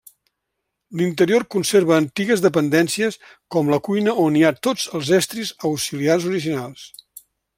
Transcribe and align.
L'interior 1.01 1.43
conserva 1.55 1.99
antigues 2.03 2.41
dependències 2.45 3.19
com 3.57 3.69
la 3.75 3.79
cuina 3.89 4.17
on 4.25 4.39
hi 4.41 4.43
ha 4.49 4.53
tots 4.69 4.89
els 5.01 5.13
estris 5.21 5.53
auxiliars 5.71 6.29
originals. 6.33 6.89